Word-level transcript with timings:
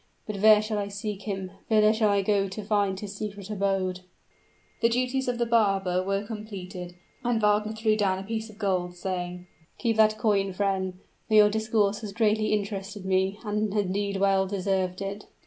But 0.25 0.37
where 0.39 0.63
shall 0.63 0.79
I 0.79 0.87
seek 0.87 1.21
him? 1.27 1.51
whither 1.67 1.93
shall 1.93 2.09
I 2.09 2.23
go 2.23 2.47
to 2.47 2.63
find 2.63 2.99
his 2.99 3.15
secret 3.15 3.51
abode?" 3.51 3.99
The 4.81 4.89
duties 4.89 5.27
of 5.27 5.37
the 5.37 5.45
barber 5.45 6.01
were 6.01 6.25
completed; 6.25 6.95
and 7.23 7.39
Wagner 7.39 7.73
threw 7.73 7.95
down 7.95 8.17
a 8.17 8.23
piece 8.23 8.49
of 8.49 8.57
gold, 8.57 8.95
saying, 8.95 9.45
"Keep 9.77 9.97
that 9.97 10.17
coin, 10.17 10.53
friend, 10.53 10.95
for 11.27 11.35
your 11.35 11.51
discourse 11.51 12.01
has 12.01 12.13
greatly 12.13 12.51
interested 12.51 13.05
me, 13.05 13.37
and 13.45 13.75
has 13.75 13.85
indeed 13.85 14.17
well 14.17 14.47
deserved 14.47 15.03
it." 15.03 15.27